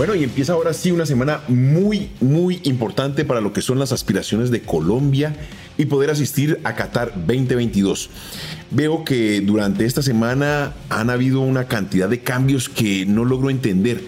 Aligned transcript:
Bueno, 0.00 0.14
y 0.14 0.24
empieza 0.24 0.54
ahora 0.54 0.72
sí 0.72 0.92
una 0.92 1.04
semana 1.04 1.42
muy, 1.46 2.08
muy 2.22 2.62
importante 2.64 3.26
para 3.26 3.42
lo 3.42 3.52
que 3.52 3.60
son 3.60 3.78
las 3.78 3.92
aspiraciones 3.92 4.50
de 4.50 4.62
Colombia 4.62 5.36
y 5.76 5.84
poder 5.84 6.08
asistir 6.08 6.58
a 6.64 6.74
Qatar 6.74 7.12
2022. 7.26 8.08
Veo 8.70 9.04
que 9.04 9.42
durante 9.42 9.84
esta 9.84 10.00
semana 10.00 10.72
han 10.88 11.10
habido 11.10 11.40
una 11.42 11.66
cantidad 11.66 12.08
de 12.08 12.20
cambios 12.20 12.70
que 12.70 13.04
no 13.04 13.26
logro 13.26 13.50
entender. 13.50 14.02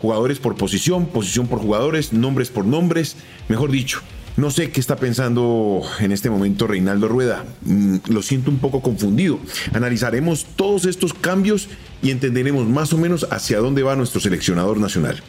Jugadores 0.00 0.38
por 0.38 0.54
posición, 0.54 1.06
posición 1.06 1.48
por 1.48 1.58
jugadores, 1.58 2.12
nombres 2.12 2.50
por 2.50 2.64
nombres, 2.64 3.16
mejor 3.48 3.72
dicho. 3.72 4.02
No 4.36 4.50
sé 4.50 4.72
qué 4.72 4.80
está 4.80 4.96
pensando 4.96 5.82
en 6.00 6.10
este 6.10 6.28
momento 6.28 6.66
Reinaldo 6.66 7.06
Rueda. 7.06 7.44
Mm, 7.62 7.98
lo 8.08 8.20
siento 8.20 8.50
un 8.50 8.58
poco 8.58 8.82
confundido. 8.82 9.38
Analizaremos 9.72 10.44
todos 10.56 10.86
estos 10.86 11.14
cambios 11.14 11.68
y 12.02 12.10
entenderemos 12.10 12.66
más 12.68 12.92
o 12.92 12.98
menos 12.98 13.28
hacia 13.30 13.58
dónde 13.58 13.84
va 13.84 13.94
nuestro 13.94 14.20
seleccionador 14.20 14.78
nacional. 14.78 15.22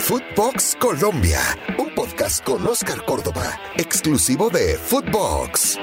Footbox 0.00 0.76
Colombia, 0.78 1.40
un 1.78 1.94
podcast 1.94 2.44
con 2.44 2.66
Oscar 2.66 3.04
Córdoba, 3.06 3.58
exclusivo 3.78 4.50
de 4.50 4.76
Footbox. 4.76 5.78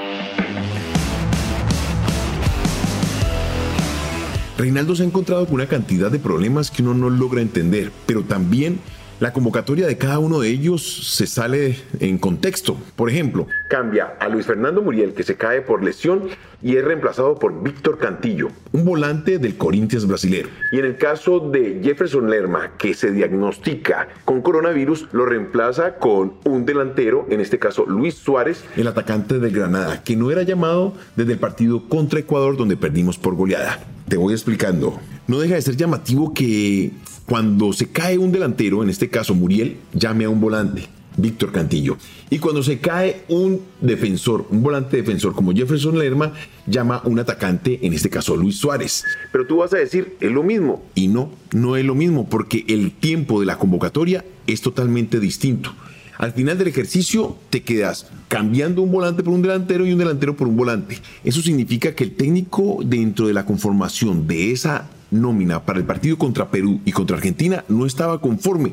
Reinaldo 4.56 4.94
se 4.94 5.02
ha 5.02 5.06
encontrado 5.06 5.44
con 5.46 5.56
una 5.56 5.66
cantidad 5.66 6.10
de 6.10 6.18
problemas 6.20 6.70
que 6.70 6.82
uno 6.82 6.94
no 6.94 7.10
logra 7.10 7.42
entender, 7.42 7.90
pero 8.06 8.22
también 8.22 8.78
la 9.18 9.32
convocatoria 9.32 9.86
de 9.86 9.96
cada 9.96 10.18
uno 10.18 10.40
de 10.40 10.50
ellos 10.50 11.14
se 11.14 11.26
sale 11.26 11.76
en 12.00 12.18
contexto. 12.18 12.76
Por 12.96 13.10
ejemplo, 13.10 13.46
cambia 13.68 14.14
a 14.20 14.28
Luis 14.28 14.46
Fernando 14.46 14.82
Muriel, 14.82 15.14
que 15.14 15.22
se 15.22 15.36
cae 15.36 15.62
por 15.62 15.82
lesión 15.82 16.28
y 16.62 16.76
es 16.76 16.84
reemplazado 16.84 17.36
por 17.36 17.62
Víctor 17.62 17.98
Cantillo, 17.98 18.48
un 18.72 18.84
volante 18.84 19.38
del 19.38 19.56
Corinthians 19.56 20.06
brasilero. 20.06 20.48
Y 20.72 20.78
en 20.78 20.84
el 20.84 20.96
caso 20.96 21.40
de 21.40 21.80
Jefferson 21.82 22.28
Lerma, 22.28 22.72
que 22.78 22.94
se 22.94 23.10
diagnostica 23.12 24.08
con 24.24 24.42
coronavirus, 24.42 25.08
lo 25.12 25.26
reemplaza 25.26 25.94
con 25.94 26.34
un 26.44 26.66
delantero, 26.66 27.26
en 27.30 27.40
este 27.40 27.58
caso 27.58 27.86
Luis 27.86 28.14
Suárez, 28.14 28.64
el 28.76 28.86
atacante 28.86 29.38
del 29.38 29.52
Granada, 29.52 30.02
que 30.02 30.16
no 30.16 30.30
era 30.30 30.42
llamado 30.42 30.94
desde 31.14 31.32
el 31.32 31.38
partido 31.38 31.88
contra 31.88 32.20
Ecuador 32.20 32.56
donde 32.56 32.76
perdimos 32.76 33.18
por 33.18 33.34
goleada. 33.34 33.95
Te 34.08 34.16
voy 34.16 34.34
explicando. 34.34 35.00
No 35.26 35.40
deja 35.40 35.56
de 35.56 35.62
ser 35.62 35.76
llamativo 35.76 36.32
que 36.32 36.92
cuando 37.26 37.72
se 37.72 37.88
cae 37.88 38.18
un 38.18 38.30
delantero, 38.30 38.84
en 38.84 38.90
este 38.90 39.10
caso 39.10 39.34
Muriel, 39.34 39.78
llame 39.92 40.24
a 40.24 40.28
un 40.28 40.40
volante, 40.40 40.82
Víctor 41.16 41.50
Cantillo. 41.50 41.96
Y 42.30 42.38
cuando 42.38 42.62
se 42.62 42.78
cae 42.78 43.22
un 43.28 43.62
defensor, 43.80 44.46
un 44.50 44.62
volante 44.62 44.96
defensor 44.98 45.34
como 45.34 45.52
Jefferson 45.52 45.98
Lerma, 45.98 46.32
llama 46.68 46.98
a 46.98 47.08
un 47.08 47.18
atacante, 47.18 47.80
en 47.82 47.94
este 47.94 48.08
caso 48.08 48.36
Luis 48.36 48.58
Suárez. 48.58 49.04
Pero 49.32 49.44
tú 49.44 49.56
vas 49.56 49.72
a 49.72 49.78
decir, 49.78 50.16
es 50.20 50.30
lo 50.30 50.44
mismo. 50.44 50.84
Y 50.94 51.08
no, 51.08 51.32
no 51.52 51.76
es 51.76 51.84
lo 51.84 51.96
mismo, 51.96 52.28
porque 52.28 52.64
el 52.68 52.92
tiempo 52.92 53.40
de 53.40 53.46
la 53.46 53.58
convocatoria 53.58 54.24
es 54.46 54.60
totalmente 54.60 55.18
distinto. 55.18 55.74
Al 56.18 56.32
final 56.32 56.56
del 56.58 56.68
ejercicio 56.68 57.36
te 57.50 57.62
quedas 57.62 58.06
cambiando 58.28 58.82
un 58.82 58.90
volante 58.90 59.22
por 59.22 59.34
un 59.34 59.42
delantero 59.42 59.86
y 59.86 59.92
un 59.92 59.98
delantero 59.98 60.36
por 60.36 60.48
un 60.48 60.56
volante. 60.56 60.98
Eso 61.24 61.42
significa 61.42 61.94
que 61.94 62.04
el 62.04 62.14
técnico 62.14 62.78
dentro 62.84 63.26
de 63.26 63.34
la 63.34 63.44
conformación 63.44 64.26
de 64.26 64.52
esa 64.52 64.88
nómina 65.10 65.64
para 65.64 65.78
el 65.78 65.84
partido 65.84 66.18
contra 66.18 66.50
Perú 66.50 66.80
y 66.84 66.92
contra 66.92 67.16
Argentina 67.16 67.64
no 67.68 67.86
estaba 67.86 68.20
conforme. 68.20 68.72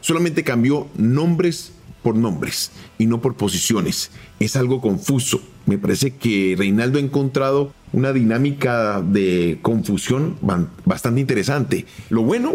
Solamente 0.00 0.44
cambió 0.44 0.88
nombres 0.96 1.72
por 2.02 2.16
nombres 2.16 2.70
y 2.98 3.06
no 3.06 3.20
por 3.20 3.36
posiciones. 3.36 4.10
Es 4.38 4.56
algo 4.56 4.80
confuso. 4.80 5.40
Me 5.66 5.78
parece 5.78 6.16
que 6.16 6.54
Reinaldo 6.58 6.98
ha 6.98 7.02
encontrado 7.02 7.72
una 7.92 8.12
dinámica 8.12 9.02
de 9.02 9.58
confusión 9.62 10.36
bastante 10.84 11.20
interesante. 11.20 11.86
Lo 12.08 12.22
bueno 12.22 12.52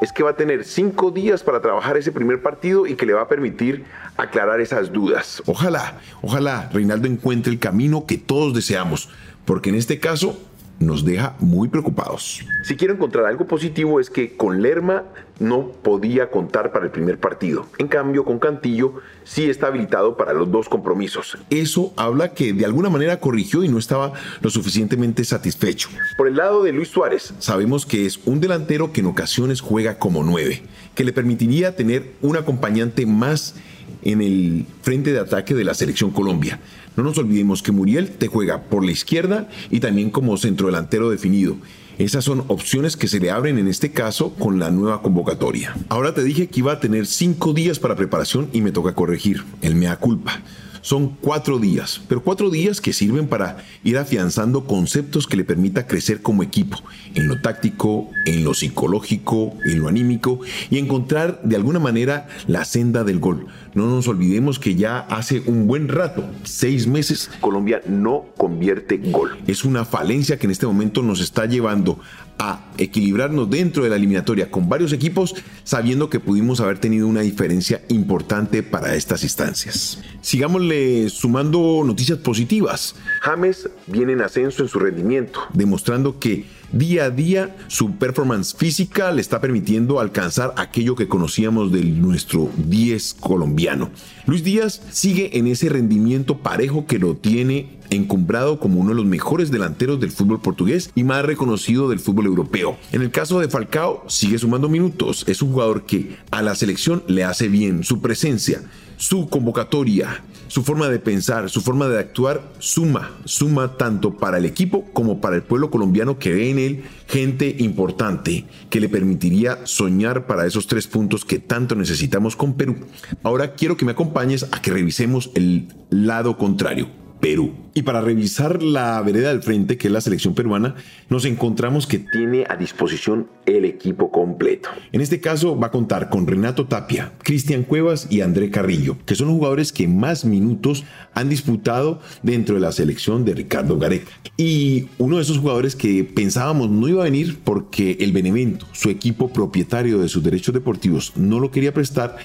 es 0.00 0.12
que 0.12 0.22
va 0.22 0.30
a 0.30 0.36
tener 0.36 0.64
cinco 0.64 1.10
días 1.10 1.42
para 1.42 1.60
trabajar 1.60 1.96
ese 1.96 2.12
primer 2.12 2.42
partido 2.42 2.86
y 2.86 2.94
que 2.94 3.06
le 3.06 3.14
va 3.14 3.22
a 3.22 3.28
permitir 3.28 3.84
aclarar 4.16 4.60
esas 4.60 4.92
dudas. 4.92 5.42
Ojalá, 5.46 5.98
ojalá 6.22 6.68
Reinaldo 6.72 7.08
encuentre 7.08 7.52
el 7.52 7.58
camino 7.58 8.06
que 8.06 8.18
todos 8.18 8.54
deseamos, 8.54 9.10
porque 9.44 9.70
en 9.70 9.76
este 9.76 9.98
caso 9.98 10.38
nos 10.78 11.04
deja 11.04 11.34
muy 11.40 11.68
preocupados. 11.68 12.44
Si 12.62 12.76
quiero 12.76 12.94
encontrar 12.94 13.26
algo 13.26 13.46
positivo 13.46 14.00
es 14.00 14.10
que 14.10 14.36
con 14.36 14.62
Lerma 14.62 15.04
no 15.38 15.68
podía 15.82 16.30
contar 16.30 16.72
para 16.72 16.84
el 16.86 16.90
primer 16.90 17.18
partido. 17.18 17.66
En 17.78 17.88
cambio, 17.88 18.24
con 18.24 18.38
Cantillo 18.38 18.94
sí 19.24 19.48
está 19.48 19.68
habilitado 19.68 20.16
para 20.16 20.32
los 20.32 20.50
dos 20.50 20.68
compromisos. 20.68 21.38
Eso 21.50 21.92
habla 21.96 22.34
que 22.34 22.52
de 22.52 22.64
alguna 22.64 22.90
manera 22.90 23.20
corrigió 23.20 23.62
y 23.62 23.68
no 23.68 23.78
estaba 23.78 24.12
lo 24.40 24.50
suficientemente 24.50 25.24
satisfecho. 25.24 25.88
Por 26.16 26.28
el 26.28 26.36
lado 26.36 26.62
de 26.62 26.72
Luis 26.72 26.88
Suárez, 26.88 27.34
sabemos 27.38 27.86
que 27.86 28.06
es 28.06 28.20
un 28.26 28.40
delantero 28.40 28.92
que 28.92 29.00
en 29.00 29.06
ocasiones 29.06 29.60
juega 29.60 29.98
como 29.98 30.24
nueve, 30.24 30.62
que 30.94 31.04
le 31.04 31.12
permitiría 31.12 31.76
tener 31.76 32.12
un 32.22 32.36
acompañante 32.36 33.06
más 33.06 33.54
en 34.02 34.22
el 34.22 34.66
frente 34.82 35.12
de 35.12 35.20
ataque 35.20 35.54
de 35.54 35.64
la 35.64 35.74
selección 35.74 36.10
Colombia. 36.10 36.60
No 36.96 37.04
nos 37.04 37.18
olvidemos 37.18 37.62
que 37.62 37.72
Muriel 37.72 38.10
te 38.10 38.26
juega 38.26 38.62
por 38.62 38.84
la 38.84 38.90
izquierda 38.90 39.48
y 39.70 39.80
también 39.80 40.10
como 40.10 40.36
centrodelantero 40.36 41.10
definido. 41.10 41.56
Esas 41.98 42.24
son 42.24 42.44
opciones 42.46 42.96
que 42.96 43.08
se 43.08 43.18
le 43.18 43.32
abren 43.32 43.58
en 43.58 43.66
este 43.66 43.90
caso 43.90 44.32
con 44.34 44.60
la 44.60 44.70
nueva 44.70 45.02
convocatoria. 45.02 45.74
Ahora 45.88 46.14
te 46.14 46.22
dije 46.22 46.46
que 46.46 46.60
iba 46.60 46.72
a 46.72 46.78
tener 46.78 47.06
cinco 47.06 47.52
días 47.52 47.80
para 47.80 47.96
preparación 47.96 48.48
y 48.52 48.60
me 48.60 48.70
toca 48.70 48.94
corregir. 48.94 49.44
El 49.62 49.74
mea 49.74 49.96
culpa. 49.96 50.40
Son 50.80 51.16
cuatro 51.20 51.58
días, 51.58 52.00
pero 52.08 52.22
cuatro 52.22 52.50
días 52.50 52.80
que 52.80 52.92
sirven 52.92 53.26
para 53.26 53.58
ir 53.84 53.98
afianzando 53.98 54.64
conceptos 54.64 55.26
que 55.26 55.36
le 55.36 55.44
permita 55.44 55.86
crecer 55.86 56.22
como 56.22 56.42
equipo, 56.42 56.78
en 57.14 57.28
lo 57.28 57.40
táctico, 57.40 58.10
en 58.26 58.44
lo 58.44 58.54
psicológico, 58.54 59.54
en 59.64 59.80
lo 59.80 59.88
anímico 59.88 60.40
y 60.70 60.78
encontrar 60.78 61.40
de 61.42 61.56
alguna 61.56 61.78
manera 61.78 62.28
la 62.46 62.64
senda 62.64 63.04
del 63.04 63.18
gol. 63.18 63.46
No 63.74 63.86
nos 63.86 64.08
olvidemos 64.08 64.58
que 64.58 64.74
ya 64.74 65.00
hace 65.00 65.42
un 65.46 65.66
buen 65.66 65.88
rato, 65.88 66.24
seis 66.44 66.86
meses, 66.86 67.30
Colombia 67.40 67.82
no 67.86 68.26
convierte 68.36 68.98
gol. 68.98 69.38
Es 69.46 69.64
una 69.64 69.84
falencia 69.84 70.38
que 70.38 70.46
en 70.46 70.52
este 70.52 70.66
momento 70.66 71.02
nos 71.02 71.20
está 71.20 71.46
llevando 71.46 71.98
a 72.38 72.60
equilibrarnos 72.78 73.50
dentro 73.50 73.82
de 73.82 73.90
la 73.90 73.96
eliminatoria 73.96 74.50
con 74.50 74.68
varios 74.68 74.92
equipos, 74.92 75.34
sabiendo 75.64 76.08
que 76.08 76.20
pudimos 76.20 76.60
haber 76.60 76.78
tenido 76.78 77.08
una 77.08 77.20
diferencia 77.20 77.82
importante 77.88 78.62
para 78.62 78.94
estas 78.94 79.22
instancias. 79.24 80.02
Sigámosle 80.20 81.10
sumando 81.10 81.82
noticias 81.84 82.18
positivas. 82.18 82.94
James 83.20 83.68
viene 83.86 84.12
en 84.12 84.22
ascenso 84.22 84.62
en 84.62 84.68
su 84.68 84.78
rendimiento, 84.78 85.40
demostrando 85.52 86.18
que 86.18 86.44
día 86.72 87.04
a 87.04 87.10
día 87.10 87.56
su 87.68 87.96
performance 87.96 88.54
física 88.54 89.10
le 89.10 89.20
está 89.20 89.40
permitiendo 89.40 90.00
alcanzar 90.00 90.52
aquello 90.56 90.94
que 90.94 91.08
conocíamos 91.08 91.72
de 91.72 91.82
nuestro 91.82 92.50
10 92.56 93.16
colombiano. 93.20 93.90
Luis 94.26 94.44
Díaz 94.44 94.82
sigue 94.90 95.38
en 95.38 95.46
ese 95.46 95.68
rendimiento 95.68 96.38
parejo 96.38 96.86
que 96.86 96.98
lo 96.98 97.16
tiene 97.16 97.78
encumbrado 97.90 98.60
como 98.60 98.80
uno 98.80 98.90
de 98.90 98.96
los 98.96 99.06
mejores 99.06 99.50
delanteros 99.50 99.98
del 100.00 100.10
fútbol 100.10 100.40
portugués 100.40 100.90
y 100.94 101.04
más 101.04 101.24
reconocido 101.24 101.88
del 101.88 102.00
fútbol 102.00 102.26
europeo. 102.26 102.76
En 102.92 103.02
el 103.02 103.10
caso 103.10 103.40
de 103.40 103.48
Falcao, 103.48 104.04
sigue 104.08 104.38
sumando 104.38 104.68
minutos. 104.68 105.24
Es 105.26 105.42
un 105.42 105.52
jugador 105.52 105.84
que 105.86 106.16
a 106.30 106.42
la 106.42 106.54
selección 106.54 107.02
le 107.06 107.24
hace 107.24 107.48
bien 107.48 107.84
su 107.84 108.00
presencia, 108.00 108.62
su 108.96 109.28
convocatoria, 109.28 110.22
su 110.48 110.62
forma 110.62 110.88
de 110.88 110.98
pensar, 110.98 111.48
su 111.48 111.60
forma 111.60 111.88
de 111.88 111.98
actuar, 111.98 112.42
suma, 112.58 113.12
suma 113.24 113.76
tanto 113.76 114.16
para 114.16 114.38
el 114.38 114.44
equipo 114.44 114.84
como 114.92 115.20
para 115.20 115.36
el 115.36 115.42
pueblo 115.42 115.70
colombiano 115.70 116.18
que 116.18 116.32
ve 116.32 116.50
en 116.50 116.58
él 116.58 116.84
gente 117.06 117.56
importante 117.58 118.44
que 118.68 118.80
le 118.80 118.88
permitiría 118.88 119.64
soñar 119.64 120.26
para 120.26 120.46
esos 120.46 120.66
tres 120.66 120.86
puntos 120.86 121.24
que 121.24 121.38
tanto 121.38 121.74
necesitamos 121.74 122.36
con 122.36 122.54
Perú. 122.54 122.76
Ahora 123.22 123.54
quiero 123.54 123.76
que 123.76 123.84
me 123.84 123.92
acompañes 123.92 124.46
a 124.50 124.60
que 124.60 124.72
revisemos 124.72 125.30
el 125.34 125.68
lado 125.90 126.36
contrario 126.36 126.97
Perú. 127.20 127.52
Y 127.74 127.82
para 127.82 128.00
revisar 128.00 128.62
la 128.62 129.00
vereda 129.02 129.28
del 129.28 129.42
frente, 129.42 129.76
que 129.76 129.88
es 129.88 129.92
la 129.92 130.00
selección 130.00 130.34
peruana, 130.34 130.74
nos 131.08 131.24
encontramos 131.24 131.86
que 131.86 131.98
tiene 131.98 132.44
a 132.48 132.56
disposición 132.56 133.28
el 133.46 133.64
equipo 133.64 134.10
completo. 134.10 134.68
En 134.92 135.00
este 135.00 135.20
caso 135.20 135.58
va 135.58 135.68
a 135.68 135.70
contar 135.70 136.10
con 136.10 136.26
Renato 136.26 136.66
Tapia, 136.66 137.12
Cristian 137.22 137.62
Cuevas 137.62 138.08
y 138.10 138.20
André 138.20 138.50
Carrillo, 138.50 138.96
que 139.06 139.14
son 139.14 139.28
los 139.28 139.36
jugadores 139.36 139.72
que 139.72 139.88
más 139.88 140.24
minutos 140.24 140.84
han 141.14 141.28
disputado 141.28 142.00
dentro 142.22 142.54
de 142.54 142.60
la 142.60 142.72
selección 142.72 143.24
de 143.24 143.34
Ricardo 143.34 143.78
Gareca. 143.78 144.10
Y 144.36 144.86
uno 144.98 145.16
de 145.16 145.22
esos 145.22 145.38
jugadores 145.38 145.76
que 145.76 146.04
pensábamos 146.04 146.70
no 146.70 146.88
iba 146.88 147.02
a 147.02 147.04
venir 147.04 147.38
porque 147.44 147.96
el 148.00 148.12
Benevento, 148.12 148.66
su 148.72 148.90
equipo 148.90 149.32
propietario 149.32 149.98
de 149.98 150.08
sus 150.08 150.22
derechos 150.22 150.54
deportivos, 150.54 151.12
no 151.16 151.40
lo 151.40 151.50
quería 151.50 151.72
prestar, 151.74 152.16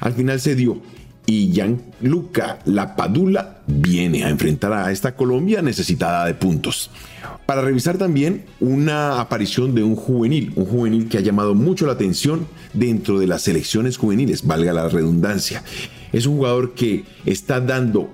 al 0.00 0.12
final 0.14 0.40
se 0.40 0.56
dio 0.56 0.80
y 1.26 1.52
Gianluca 1.52 2.58
Lapadula 2.64 3.60
viene 3.66 4.24
a 4.24 4.30
enfrentar 4.30 4.72
a 4.72 4.90
esta 4.90 5.14
Colombia 5.14 5.62
necesitada 5.62 6.26
de 6.26 6.34
puntos. 6.34 6.90
Para 7.46 7.62
revisar 7.62 7.98
también 7.98 8.44
una 8.60 9.20
aparición 9.20 9.74
de 9.74 9.82
un 9.82 9.96
juvenil, 9.96 10.52
un 10.56 10.66
juvenil 10.66 11.08
que 11.08 11.18
ha 11.18 11.22
llamado 11.22 11.54
mucho 11.54 11.86
la 11.86 11.92
atención 11.92 12.46
dentro 12.72 13.18
de 13.18 13.26
las 13.26 13.42
selecciones 13.42 13.96
juveniles, 13.96 14.46
valga 14.46 14.72
la 14.72 14.88
redundancia. 14.88 15.62
Es 16.12 16.26
un 16.26 16.36
jugador 16.36 16.74
que 16.74 17.04
está 17.24 17.60
dando 17.60 18.10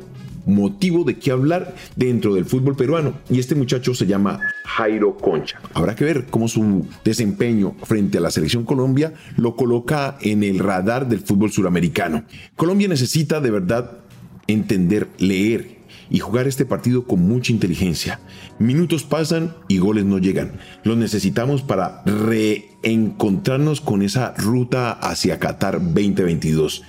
motivo 0.49 1.05
de 1.05 1.19
qué 1.19 1.31
hablar 1.31 1.75
dentro 1.95 2.35
del 2.35 2.45
fútbol 2.45 2.77
peruano. 2.77 3.15
Y 3.31 3.39
este 3.39 3.55
muchacho 3.55 3.95
se 3.95 4.07
llama 4.07 4.41
Jairo 4.65 5.17
Concha. 5.17 5.61
Habrá 5.75 5.95
que 5.95 6.05
ver 6.05 6.27
cómo 6.27 6.49
su 6.49 6.87
desempeño 7.05 7.77
frente 7.85 8.19
a 8.19 8.21
la 8.21 8.31
selección 8.31 8.65
Colombia 8.65 9.15
lo 9.37 9.55
coloca 9.55 10.17
en 10.21 10.43
el 10.43 10.59
radar 10.59 11.09
del 11.09 11.21
fútbol 11.21 11.53
suramericano. 11.53 12.25
Colombia 12.57 12.89
necesita 12.89 13.41
de 13.41 13.51
verdad 13.51 13.99
entender, 14.47 15.09
leer 15.19 15.79
y 16.11 16.21
jugar 16.21 16.49
este 16.49 16.65
partido 16.65 17.05
con 17.05 17.21
mucha 17.21 17.53
inteligencia. 17.53 18.21
Minutos 18.59 19.05
pasan 19.05 19.55
y 19.69 19.79
goles 19.79 20.05
no 20.05 20.19
llegan. 20.19 20.59
Los 20.83 20.97
necesitamos 20.97 21.63
para 21.63 22.03
reencontrarnos 22.05 23.81
con 23.81 24.03
esa 24.03 24.35
ruta 24.37 24.93
hacia 24.93 25.39
Qatar 25.39 25.81
2022. 25.81 26.83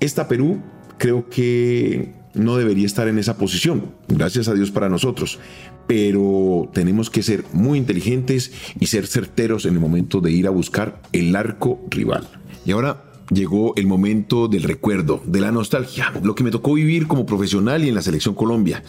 Esta 0.00 0.28
Perú 0.28 0.60
creo 0.98 1.28
que 1.28 2.21
no 2.34 2.56
debería 2.56 2.86
estar 2.86 3.08
en 3.08 3.18
esa 3.18 3.36
posición. 3.36 3.94
Gracias 4.08 4.48
a 4.48 4.54
Dios 4.54 4.70
para 4.70 4.88
nosotros. 4.88 5.38
Pero 5.86 6.70
tenemos 6.72 7.10
que 7.10 7.22
ser 7.22 7.44
muy 7.52 7.78
inteligentes 7.78 8.52
y 8.78 8.86
ser 8.86 9.06
certeros 9.06 9.66
en 9.66 9.74
el 9.74 9.80
momento 9.80 10.20
de 10.20 10.32
ir 10.32 10.46
a 10.46 10.50
buscar 10.50 11.00
el 11.12 11.34
arco 11.36 11.80
rival. 11.90 12.28
Y 12.64 12.72
ahora 12.72 13.04
llegó 13.30 13.74
el 13.76 13.86
momento 13.86 14.48
del 14.48 14.62
recuerdo, 14.62 15.22
de 15.26 15.40
la 15.40 15.52
nostalgia, 15.52 16.12
lo 16.22 16.34
que 16.34 16.44
me 16.44 16.50
tocó 16.50 16.74
vivir 16.74 17.06
como 17.06 17.26
profesional 17.26 17.84
y 17.84 17.88
en 17.88 17.94
la 17.94 18.02
selección 18.02 18.34
Colombia. 18.34 18.82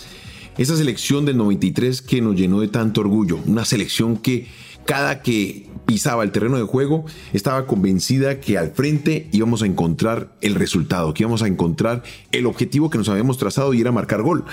Esa 0.57 0.75
selección 0.75 1.25
del 1.25 1.37
93 1.37 2.01
que 2.03 2.21
nos 2.21 2.35
llenó 2.35 2.59
de 2.59 2.67
tanto 2.67 3.01
orgullo, 3.01 3.39
una 3.47 3.65
selección 3.65 4.17
que 4.17 4.47
cada 4.85 5.21
que 5.21 5.69
pisaba 5.85 6.23
el 6.23 6.31
terreno 6.31 6.57
de 6.57 6.63
juego 6.63 7.05
estaba 7.33 7.65
convencida 7.67 8.39
que 8.39 8.57
al 8.57 8.71
frente 8.71 9.27
íbamos 9.31 9.61
a 9.61 9.65
encontrar 9.65 10.33
el 10.41 10.55
resultado, 10.55 11.13
que 11.13 11.23
íbamos 11.23 11.41
a 11.43 11.47
encontrar 11.47 12.03
el 12.31 12.45
objetivo 12.45 12.89
que 12.89 12.97
nos 12.97 13.09
habíamos 13.09 13.37
trazado 13.37 13.73
y 13.73 13.81
era 13.81 13.91
marcar 13.91 14.21
gol. 14.21 14.45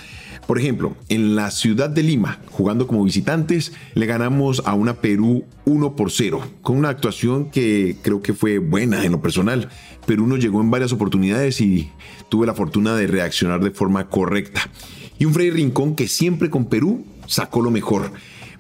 Por 0.47 0.59
ejemplo, 0.59 0.97
en 1.09 1.37
la 1.37 1.51
ciudad 1.51 1.91
de 1.91 2.03
Lima, 2.03 2.41
jugando 2.51 2.87
como 2.87 3.05
visitantes, 3.05 3.73
le 3.95 4.07
ganamos 4.07 4.63
a 4.65 4.75
una 4.75 4.95
Perú 4.95 5.45
1 5.65 5.95
por 5.95 6.11
0, 6.11 6.43
con 6.63 6.77
una 6.77 6.89
actuación 6.89 7.51
que 7.51 7.97
creo 8.03 8.21
que 8.21 8.35
fue 8.35 8.59
buena 8.59 9.05
en 9.05 9.13
lo 9.13 9.23
personal. 9.23 9.69
Perú 10.07 10.27
nos 10.27 10.41
llegó 10.41 10.61
en 10.61 10.71
varias 10.71 10.93
oportunidades 10.93 11.61
y 11.61 11.91
tuve 12.29 12.47
la 12.47 12.55
fortuna 12.55 12.97
de 12.97 13.07
reaccionar 13.07 13.63
de 13.63 13.71
forma 13.71 14.09
correcta. 14.09 14.69
Y 15.19 15.25
un 15.27 15.35
Frei 15.35 15.51
Rincón 15.51 15.95
que 15.95 16.09
siempre 16.09 16.51
con 16.51 16.65
Perú 16.65 17.05
sacó 17.27 17.63
lo 17.63 17.71
mejor 17.71 18.11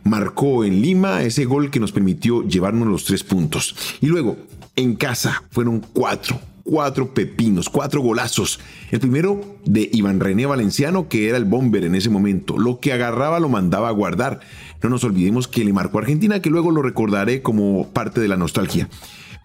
marcó 0.05 0.65
en 0.65 0.81
Lima 0.81 1.23
ese 1.23 1.45
gol 1.45 1.71
que 1.71 1.81
nos 1.81 1.93
permitió 1.93 2.43
llevarnos 2.47 2.89
los 2.89 3.05
tres 3.05 3.25
puntos. 3.25 3.77
Y 4.01 4.07
luego, 4.07 4.37
en 4.77 4.97
casa, 4.97 5.43
fueron 5.51 5.81
cuatro 5.93 6.41
cuatro 6.71 7.13
pepinos, 7.13 7.69
cuatro 7.69 8.01
golazos. 8.01 8.61
El 8.93 9.01
primero 9.01 9.41
de 9.65 9.91
Iván 9.93 10.21
René 10.21 10.47
Valenciano, 10.47 11.09
que 11.09 11.29
era 11.29 11.37
el 11.37 11.45
bomber 11.45 11.85
en 11.85 11.97
ese 11.97 12.11
momento. 12.11 12.59
Lo 12.59 12.79
que 12.79 12.93
agarraba 12.93 13.41
lo 13.41 13.49
mandaba 13.49 13.89
a 13.89 13.93
guardar. 13.93 14.39
No 14.81 14.89
nos 14.89 15.03
olvidemos 15.03 15.49
que 15.49 15.65
le 15.65 15.73
marcó 15.73 15.99
a 15.99 16.03
Argentina, 16.03 16.41
que 16.41 16.49
luego 16.49 16.71
lo 16.71 16.83
recordaré 16.83 17.43
como 17.43 17.89
parte 17.89 18.21
de 18.21 18.29
la 18.29 18.37
nostalgia. 18.37 18.89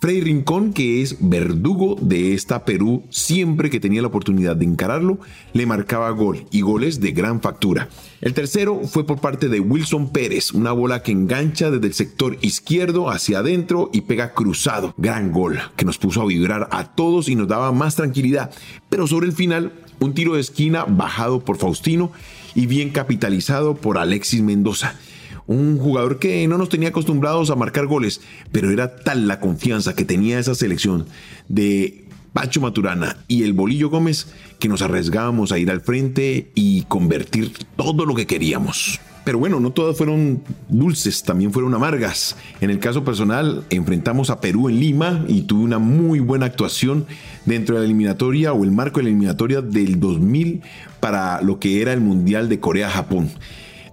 Freddy 0.06 0.22
Rincón, 0.22 0.72
que 0.72 1.02
es 1.02 1.18
verdugo 1.20 1.96
de 2.00 2.36
esta 2.36 2.64
Perú, 2.64 3.02
siempre 3.10 3.72
que 3.72 3.80
tenía 3.80 4.04
la 4.04 4.10
oportunidad 4.10 4.56
de 4.56 4.64
encararlo, 4.64 5.18
le 5.54 5.66
marcaba 5.66 6.12
gol 6.12 6.46
y 6.52 6.62
goles 6.62 7.02
de 7.02 7.12
gran 7.12 7.42
factura. 7.42 7.90
El 8.22 8.36
tercero 8.36 8.82
fue 8.86 9.08
por 9.08 9.20
parte 9.20 9.50
de 9.50 9.60
Wilson 9.60 10.12
Pérez, 10.12 10.52
una 10.52 10.74
bola 10.74 11.02
que 11.02 11.12
engancha 11.12 11.72
desde 11.72 11.88
el 11.88 11.96
sector 11.96 12.38
izquierdo 12.42 13.10
hacia 13.10 13.40
adentro 13.40 13.90
y 13.94 14.02
pega 14.02 14.34
cruzado. 14.36 14.94
Gran 14.96 15.32
gol 15.32 15.58
que 15.76 15.86
nos 15.86 15.98
puso 15.98 16.22
a 16.22 16.28
vibrar 16.28 16.68
a 16.70 16.94
todos 16.94 17.28
y 17.28 17.34
nos 17.34 17.48
daba 17.48 17.72
más 17.72 17.96
tranquilidad. 17.96 18.52
Pero 18.90 19.08
sobre 19.08 19.26
el 19.26 19.34
final, 19.34 19.74
un 20.00 20.14
tiro 20.14 20.36
de 20.36 20.42
esquina 20.42 20.86
bajado 20.88 21.44
por 21.44 21.58
Faustino 21.58 22.12
y 22.54 22.68
bien 22.68 22.92
capitalizado 22.92 23.74
por 23.74 23.98
Alexis 23.98 24.44
Mendoza 24.44 25.00
un 25.48 25.78
jugador 25.78 26.20
que 26.20 26.48
no 26.48 26.58
nos 26.58 26.70
tenía 26.70 26.90
acostumbrados 26.90 27.50
a 27.50 27.56
marcar 27.56 27.88
goles, 27.88 28.22
pero 28.52 28.72
era 28.72 28.96
tal 28.96 29.28
la 29.28 29.40
confianza 29.40 29.96
que 29.96 30.06
tenía 30.06 30.40
esa 30.40 30.56
selección 30.56 31.06
de 31.48 32.06
Pacho 32.34 32.60
Maturana 32.60 33.18
y 33.28 33.44
el 33.44 33.54
Bolillo 33.54 33.90
Gómez 33.90 34.28
que 34.60 34.68
nos 34.68 34.82
arriesgábamos 34.82 35.52
a 35.52 35.60
ir 35.60 35.72
al 35.72 35.82
frente 35.82 36.52
y 36.56 36.84
convertir 36.84 37.54
todo 37.78 38.06
lo 38.06 38.16
que 38.16 38.28
queríamos. 38.28 39.00
Pero 39.24 39.40
bueno, 39.40 39.60
no 39.60 39.72
todas 39.72 39.98
fueron 39.98 40.44
dulces, 40.70 41.24
también 41.24 41.52
fueron 41.52 41.74
amargas. 41.74 42.36
En 42.62 42.70
el 42.70 42.78
caso 42.78 43.04
personal, 43.04 43.66
enfrentamos 43.72 44.30
a 44.30 44.40
Perú 44.40 44.70
en 44.70 44.80
Lima 44.80 45.26
y 45.28 45.42
tuve 45.42 45.64
una 45.64 45.80
muy 45.80 46.20
buena 46.20 46.46
actuación 46.46 47.08
dentro 47.46 47.76
de 47.76 47.82
la 47.82 47.86
eliminatoria 47.86 48.54
o 48.54 48.64
el 48.64 48.72
marco 48.72 49.00
de 49.00 49.06
la 49.06 49.10
eliminatoria 49.10 49.62
del 49.62 50.00
2000 50.00 50.62
para 51.00 51.42
lo 51.42 51.60
que 51.60 51.82
era 51.82 51.92
el 51.92 52.02
Mundial 52.02 52.50
de 52.50 52.60
Corea-Japón. 52.60 53.32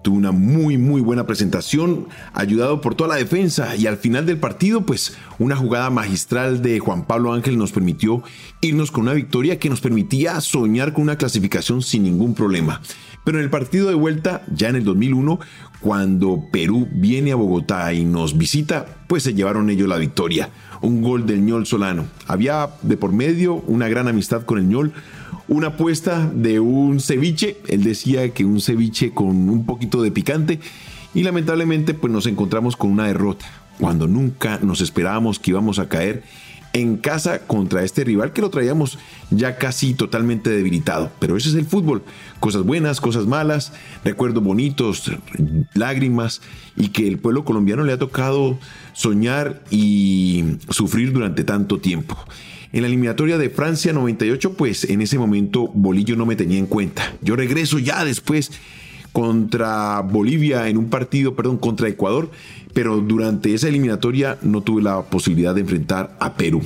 Tuvo 0.03 0.17
una 0.17 0.33
muy, 0.33 0.79
muy 0.79 1.01
buena 1.01 1.27
presentación, 1.27 2.09
ayudado 2.35 2.81
por 2.81 2.95
toda 2.95 3.11
la 3.11 3.17
defensa 3.17 3.77
y 3.77 3.87
al 3.87 3.97
final 3.97 4.27
del 4.27 4.37
partido, 4.37 4.85
pues 4.85 5.17
una 5.39 5.57
jugada 5.57 5.91
magistral 5.91 6.61
de 6.61 6.81
Juan 6.81 7.07
Pablo 7.07 7.33
Ángel 7.33 7.57
nos 7.57 7.73
permitió 7.73 8.23
irnos 8.61 8.91
con 8.91 9.05
una 9.05 9.13
victoria 9.13 9.59
que 9.59 9.71
nos 9.71 9.81
permitía 9.81 10.41
soñar 10.41 10.93
con 10.93 11.03
una 11.03 11.17
clasificación 11.17 11.83
sin 11.83 12.03
ningún 12.03 12.35
problema. 12.35 12.81
Pero 13.25 13.39
en 13.39 13.45
el 13.45 13.51
partido 13.51 13.89
de 13.89 13.95
vuelta, 13.95 14.43
ya 14.53 14.69
en 14.69 14.77
el 14.77 14.85
2001, 14.85 15.39
cuando 15.81 16.45
Perú 16.51 16.89
viene 16.93 17.33
a 17.33 17.37
Bogotá 17.37 17.93
y 17.93 18.05
nos 18.05 18.37
visita, 18.37 18.87
pues 19.07 19.23
se 19.23 19.35
llevaron 19.35 19.71
ellos 19.71 19.89
la 19.89 19.99
victoria. 19.99 20.51
Un 20.81 21.03
gol 21.03 21.27
del 21.27 21.45
ñol 21.45 21.67
Solano. 21.67 22.07
Había 22.27 22.71
de 22.83 22.97
por 22.97 23.13
medio 23.13 23.55
una 23.55 23.89
gran 23.89 24.09
amistad 24.09 24.43
con 24.43 24.59
el 24.59 24.69
ñol, 24.69 24.93
una 25.49 25.69
apuesta 25.69 26.31
de 26.33 26.61
un 26.61 27.01
ceviche. 27.01 27.59
Él 27.69 27.85
decía 27.85 28.29
que 28.31 28.45
un 28.45 28.61
ceviche 28.61 29.13
con 29.13 29.49
un 29.49 29.67
poquito 29.67 30.03
de 30.03 30.11
picante. 30.11 30.61
Y 31.15 31.23
lamentablemente 31.23 31.95
pues 31.95 32.13
nos 32.13 32.27
encontramos 32.27 32.77
con 32.77 32.91
una 32.91 33.07
derrota. 33.07 33.47
Cuando 33.79 34.07
nunca 34.07 34.59
nos 34.63 34.81
esperábamos 34.81 35.39
que 35.39 35.51
íbamos 35.51 35.79
a 35.79 35.89
caer 35.89 36.23
en 36.73 36.97
casa 36.97 37.41
contra 37.41 37.85
este 37.85 38.03
rival 38.05 38.33
que 38.33 38.41
lo 38.41 38.49
traíamos 38.49 38.99
ya 39.31 39.57
casi 39.57 39.95
totalmente 39.95 40.51
debilitado. 40.51 41.11
Pero 41.19 41.37
ese 41.37 41.51
es 41.51 41.55
el 41.55 41.67
fútbol. 41.67 42.03
Cosas 42.41 42.63
buenas, 42.63 43.01
cosas 43.01 43.27
malas, 43.27 43.73
recuerdos 44.05 44.43
bonitos, 44.43 45.11
lágrimas 45.75 46.41
y 46.77 46.89
que 46.89 47.07
el 47.07 47.19
pueblo 47.19 47.45
colombiano 47.45 47.85
le 47.85 47.93
ha 47.93 47.99
tocado 47.99 48.59
soñar 48.95 49.63
y 49.71 50.57
sufrir 50.71 51.13
durante 51.13 51.45
tanto 51.45 51.79
tiempo. 51.79 52.17
En 52.73 52.81
la 52.81 52.89
eliminatoria 52.89 53.37
de 53.37 53.51
Francia 53.51 53.93
98, 53.93 54.55
pues 54.55 54.85
en 54.85 55.03
ese 55.03 55.19
momento 55.19 55.69
Bolillo 55.75 56.17
no 56.17 56.25
me 56.25 56.37
tenía 56.37 56.59
en 56.59 56.67
cuenta. 56.67 57.15
Yo 57.21 57.37
regreso 57.37 57.79
ya 57.79 58.03
después 58.05 58.51
contra 59.13 60.01
Bolivia 60.01 60.69
en 60.69 60.79
un 60.79 60.89
partido, 60.89 61.35
perdón, 61.35 61.59
contra 61.59 61.89
Ecuador, 61.89 62.31
pero 62.73 62.99
durante 63.01 63.53
esa 63.53 63.69
eliminatoria 63.69 64.39
no 64.41 64.63
tuve 64.63 64.83
la 64.83 65.03
posibilidad 65.03 65.55
de 65.55 65.61
enfrentar 65.61 66.17
a 66.19 66.35
Perú. 66.35 66.63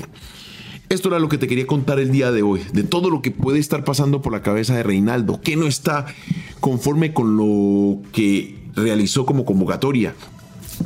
Esto 0.88 1.08
era 1.08 1.19
lo 1.19 1.29
que 1.29 1.38
te 1.38 1.48
quería 1.48 1.67
contar 1.67 1.98
el 1.98 2.13
día 2.13 2.31
de 2.31 2.43
hoy, 2.43 2.60
de 2.72 2.84
todo 2.84 3.10
lo 3.10 3.20
que 3.20 3.32
puede 3.32 3.58
estar 3.58 3.82
pasando 3.82 4.22
por 4.22 4.32
la 4.32 4.43
cabeza 4.43 4.77
de 4.77 4.84
Reinaldo, 4.84 5.41
que 5.41 5.56
no 5.56 5.67
está 5.67 6.06
conforme 6.60 7.13
con 7.13 7.36
lo 7.36 8.01
que 8.13 8.55
realizó 8.77 9.27
como 9.27 9.44
convocatoria, 9.44 10.15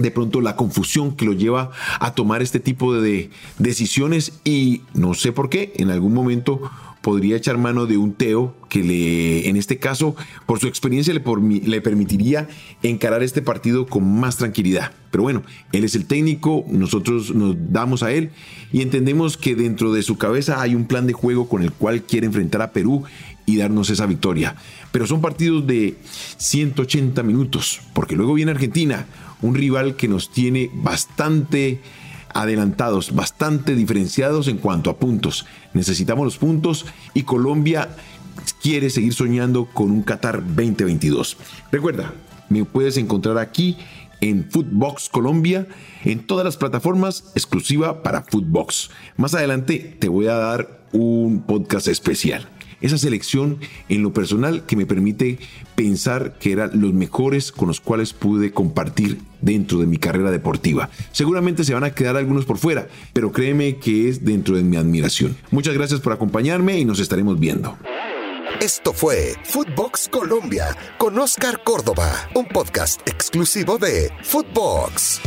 de 0.01 0.11
pronto 0.11 0.41
la 0.41 0.57
confusión 0.57 1.15
que 1.15 1.25
lo 1.25 1.33
lleva 1.33 1.71
a 2.01 2.15
tomar 2.15 2.43
este 2.43 2.59
tipo 2.59 2.95
de 2.95 3.31
decisiones 3.59 4.33
y 4.45 4.83
no 4.95 5.15
sé 5.15 5.31
por 5.31 5.49
qué, 5.49 5.73
en 5.77 5.91
algún 5.91 6.15
momento 6.15 6.71
podría 7.01 7.37
echar 7.37 7.57
mano 7.57 7.87
de 7.87 7.97
un 7.97 8.13
Teo 8.13 8.55
que 8.69 8.83
le, 8.83 9.49
en 9.49 9.57
este 9.57 9.79
caso, 9.79 10.15
por 10.47 10.61
su 10.61 10.67
experiencia 10.67 11.15
le, 11.15 11.23
le, 11.65 11.81
permitiría 11.81 12.49
encarar 12.83 13.23
este 13.23 13.43
partido 13.43 13.87
con 13.87 14.21
más 14.21 14.37
tranquilidad. 14.37 14.93
Pero 15.11 15.23
bueno, 15.23 15.43
él 15.73 15.85
es 15.85 15.95
el 15.95 16.07
técnico, 16.07 16.65
nosotros 16.69 17.35
nos 17.35 17.57
damos 17.73 18.03
a 18.03 18.13
él 18.13 18.31
y 18.73 18.83
entendemos 18.83 19.37
que 19.37 19.55
dentro 19.55 19.93
de 19.93 20.03
su 20.03 20.19
cabeza 20.19 20.61
hay 20.61 20.75
un 20.75 20.87
plan 20.87 21.07
de 21.07 21.13
juego 21.13 21.49
con 21.49 21.63
el 21.63 21.73
cual 21.73 22.03
quiere 22.03 22.27
enfrentar 22.27 22.63
a 22.63 22.73
Perú 22.73 23.05
y 23.51 23.57
darnos 23.57 23.91
esa 23.91 24.07
victoria. 24.07 24.55
Pero 24.93 25.07
son 25.07 25.21
partidos 25.21 25.67
de 25.67 25.97
180 26.37 27.23
minutos, 27.23 27.81
porque 27.93 28.17
luego 28.17 28.35
viene 28.35 28.53
Argentina, 28.53 29.07
un 29.43 29.55
rival 29.55 29.97
que 29.97 30.09
nos 30.09 30.31
tiene 30.31 30.71
bastante 30.73 31.81
adelantados, 32.33 33.15
bastante 33.15 33.75
diferenciados 33.75 34.49
en 34.49 34.59
cuanto 34.59 34.91
a 34.91 34.99
puntos. 34.99 35.47
Necesitamos 35.75 36.25
los 36.25 36.39
puntos 36.39 36.87
y 37.13 37.25
Colombia 37.25 37.89
quiere 38.63 38.91
seguir 38.91 39.15
soñando 39.15 39.67
con 39.67 39.91
un 39.91 40.03
Qatar 40.03 40.43
2022. 40.47 41.37
Recuerda, 41.73 42.15
me 42.49 42.65
puedes 42.65 42.97
encontrar 42.97 43.39
aquí 43.39 43.77
en 44.21 44.49
Footbox 44.51 45.09
Colombia, 45.09 45.67
en 46.05 46.27
todas 46.27 46.45
las 46.45 46.57
plataformas 46.57 47.33
exclusiva 47.35 48.03
para 48.03 48.23
Footbox. 48.23 48.91
Más 49.17 49.35
adelante 49.35 49.97
te 49.99 50.09
voy 50.09 50.27
a 50.27 50.35
dar 50.35 50.81
un 50.93 51.43
podcast 51.43 51.89
especial 51.89 52.49
esa 52.81 52.99
selección 52.99 53.59
en 53.89 54.03
lo 54.03 54.13
personal 54.13 54.65
que 54.67 54.77
me 54.77 54.87
permite 54.87 55.39
pensar 55.75 56.39
que 56.39 56.53
eran 56.53 56.81
los 56.81 56.93
mejores 56.93 57.53
con 57.53 57.69
los 57.69 57.81
cuales 57.81 58.13
pude 58.13 58.53
compartir 58.53 59.19
dentro 59.41 59.79
de 59.79 59.87
mi 59.87 59.99
carrera 59.99 60.31
deportiva. 60.31 60.91
Seguramente 61.13 61.65
se 61.65 61.75
van 61.75 61.85
a 61.85 61.95
quedar 61.95 62.17
algunos 62.17 62.45
por 62.45 62.59
fuera, 62.59 62.89
pero 63.13 63.33
créeme 63.33 63.77
que 63.77 64.09
es 64.09 64.25
dentro 64.25 64.57
de 64.57 64.63
mi 64.63 64.77
admiración. 64.77 65.37
Muchas 65.51 65.75
gracias 65.75 66.01
por 66.01 66.13
acompañarme 66.13 66.79
y 66.79 66.85
nos 66.85 67.01
estaremos 67.01 67.39
viendo. 67.39 67.77
Esto 68.61 68.93
fue 68.93 69.35
Footbox 69.45 70.09
Colombia 70.11 70.77
con 70.99 71.19
Oscar 71.19 71.63
Córdoba, 71.65 72.29
un 72.35 72.47
podcast 72.47 73.01
exclusivo 73.09 73.79
de 73.79 74.11
Footbox. 74.23 75.21